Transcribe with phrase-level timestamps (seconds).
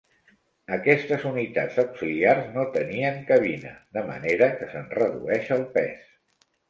[0.77, 6.01] Aquestes unitats auxiliars no tenien cabina, de manera que se'n redueix el pes.